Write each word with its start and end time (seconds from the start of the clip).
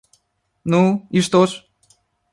Ну, 0.63 1.05
и 1.11 1.21
что 1.21 1.45
ж? 1.45 1.63